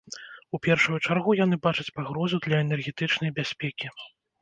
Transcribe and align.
У 0.57 0.59
першую 0.67 0.97
чаргу 1.07 1.35
яны 1.43 1.61
бачаць 1.69 1.87
пагрозу 1.99 2.43
для 2.49 2.65
энергетычнай 2.67 3.29
бяспекі. 3.41 3.97